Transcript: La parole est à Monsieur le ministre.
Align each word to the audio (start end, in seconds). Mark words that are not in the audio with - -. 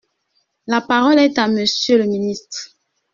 La 0.65 0.81
parole 0.81 1.19
est 1.19 1.37
à 1.37 1.47
Monsieur 1.47 1.99
le 1.99 2.05
ministre. 2.07 2.75